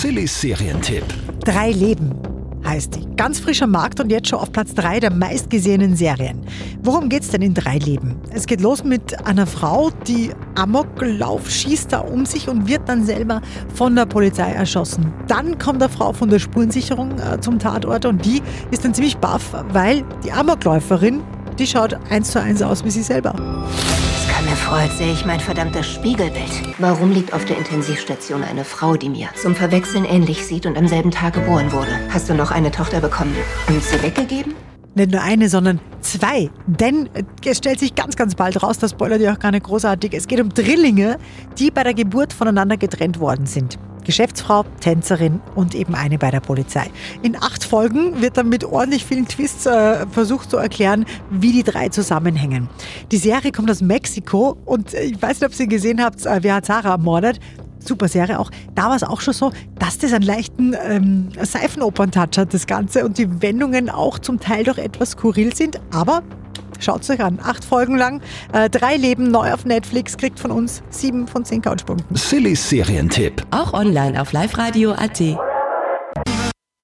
Silly 0.00 0.28
Serientipp. 0.28 1.02
Drei 1.44 1.72
Leben 1.72 2.14
heißt 2.64 2.94
die. 2.94 3.16
Ganz 3.16 3.40
frischer 3.40 3.66
Markt 3.66 3.98
und 3.98 4.12
jetzt 4.12 4.28
schon 4.28 4.38
auf 4.38 4.52
Platz 4.52 4.72
3 4.74 5.00
der 5.00 5.12
meistgesehenen 5.12 5.96
Serien. 5.96 6.46
Worum 6.84 7.08
geht's 7.08 7.30
denn 7.30 7.42
in 7.42 7.52
Drei 7.52 7.78
Leben? 7.78 8.14
Es 8.30 8.46
geht 8.46 8.60
los 8.60 8.84
mit 8.84 9.26
einer 9.26 9.44
Frau, 9.44 9.90
die 10.06 10.30
Amoklauf 10.54 11.50
schießt 11.50 11.92
da 11.92 11.98
um 11.98 12.26
sich 12.26 12.48
und 12.48 12.68
wird 12.68 12.88
dann 12.88 13.04
selber 13.04 13.42
von 13.74 13.96
der 13.96 14.06
Polizei 14.06 14.52
erschossen. 14.52 15.12
Dann 15.26 15.58
kommt 15.58 15.82
eine 15.82 15.90
Frau 15.90 16.12
von 16.12 16.30
der 16.30 16.38
Spurensicherung 16.38 17.18
äh, 17.18 17.40
zum 17.40 17.58
Tatort 17.58 18.04
und 18.04 18.24
die 18.24 18.40
ist 18.70 18.84
dann 18.84 18.94
ziemlich 18.94 19.16
baff, 19.16 19.52
weil 19.72 20.04
die 20.22 20.30
Amokläuferin, 20.30 21.24
die 21.58 21.66
schaut 21.66 21.98
eins 22.08 22.30
zu 22.30 22.40
eins 22.40 22.62
aus 22.62 22.84
wie 22.84 22.90
sie 22.90 23.02
selber. 23.02 23.34
Als 24.38 24.96
sähe 24.98 25.12
ich 25.12 25.26
mein 25.26 25.40
verdammtes 25.40 25.92
Spiegelbild. 25.92 26.78
Warum 26.78 27.10
liegt 27.10 27.32
auf 27.32 27.44
der 27.44 27.58
Intensivstation 27.58 28.44
eine 28.44 28.64
Frau, 28.64 28.94
die 28.94 29.08
mir 29.08 29.28
zum 29.34 29.56
Verwechseln 29.56 30.04
ähnlich 30.04 30.46
sieht 30.46 30.66
und 30.66 30.78
am 30.78 30.86
selben 30.86 31.10
Tag 31.10 31.34
geboren 31.34 31.72
wurde? 31.72 31.90
Hast 32.10 32.28
du 32.30 32.34
noch 32.34 32.52
eine 32.52 32.70
Tochter 32.70 33.00
bekommen 33.00 33.34
und 33.66 33.82
sie 33.82 34.00
weggegeben? 34.00 34.54
Nicht 34.94 35.10
nur 35.10 35.20
eine, 35.20 35.48
sondern 35.48 35.80
zwei. 36.00 36.50
Denn 36.68 37.08
äh, 37.14 37.24
es 37.44 37.58
stellt 37.58 37.80
sich 37.80 37.96
ganz, 37.96 38.14
ganz 38.14 38.36
bald 38.36 38.62
raus, 38.62 38.78
das 38.78 38.92
spoilert 38.92 39.20
ja 39.20 39.34
auch 39.34 39.40
gar 39.40 39.50
nicht 39.50 39.64
großartig. 39.64 40.14
Es 40.14 40.28
geht 40.28 40.40
um 40.40 40.50
Drillinge, 40.50 41.18
die 41.58 41.72
bei 41.72 41.82
der 41.82 41.94
Geburt 41.94 42.32
voneinander 42.32 42.76
getrennt 42.76 43.18
worden 43.18 43.46
sind. 43.46 43.80
Geschäftsfrau, 44.08 44.64
Tänzerin 44.80 45.42
und 45.54 45.74
eben 45.74 45.94
eine 45.94 46.16
bei 46.16 46.30
der 46.30 46.40
Polizei. 46.40 46.90
In 47.20 47.36
acht 47.36 47.62
Folgen 47.62 48.22
wird 48.22 48.38
dann 48.38 48.48
mit 48.48 48.64
ordentlich 48.64 49.04
vielen 49.04 49.28
Twists 49.28 49.66
äh, 49.66 50.06
versucht 50.06 50.50
zu 50.50 50.56
erklären, 50.56 51.04
wie 51.28 51.52
die 51.52 51.62
drei 51.62 51.90
zusammenhängen. 51.90 52.70
Die 53.12 53.18
Serie 53.18 53.52
kommt 53.52 53.70
aus 53.70 53.82
Mexiko 53.82 54.56
und 54.64 54.94
äh, 54.94 55.02
ich 55.02 55.20
weiß 55.20 55.42
nicht, 55.42 55.52
ob 55.52 55.60
ihr 55.60 55.66
gesehen 55.66 56.02
habt, 56.02 56.24
äh, 56.24 56.38
wer 56.40 56.54
hat 56.54 56.64
Sarah 56.64 56.92
ermordet? 56.92 57.38
Super 57.80 58.08
Serie 58.08 58.38
auch. 58.38 58.50
Da 58.74 58.84
war 58.84 58.96
es 58.96 59.02
auch 59.02 59.20
schon 59.20 59.34
so, 59.34 59.52
dass 59.78 59.98
das 59.98 60.14
einen 60.14 60.24
leichten 60.24 60.74
ähm, 60.82 61.28
Seifenopern-Touch 61.38 62.38
hat, 62.38 62.54
das 62.54 62.66
Ganze. 62.66 63.04
Und 63.04 63.18
die 63.18 63.42
Wendungen 63.42 63.90
auch 63.90 64.18
zum 64.18 64.40
Teil 64.40 64.64
doch 64.64 64.78
etwas 64.78 65.10
skurril 65.10 65.54
sind. 65.54 65.78
Aber 65.90 66.22
schaut 66.78 67.02
es 67.02 67.10
euch 67.10 67.20
an. 67.20 67.38
Acht 67.42 67.64
Folgen 67.64 67.96
lang. 67.96 68.20
Äh, 68.52 68.70
drei 68.70 68.96
Leben 68.96 69.30
neu 69.30 69.52
auf 69.52 69.64
Netflix. 69.64 70.16
Kriegt 70.16 70.38
von 70.40 70.50
uns 70.50 70.82
sieben 70.90 71.26
von 71.26 71.44
zehn 71.44 71.62
Couchpunkten. 71.62 72.16
Silly 72.16 72.54
Serientipp. 72.54 73.44
Auch 73.50 73.72
online 73.72 74.20
auf 74.20 74.32
liveradio.at. 74.32 75.47